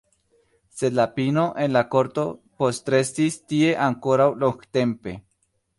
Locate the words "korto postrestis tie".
1.97-3.73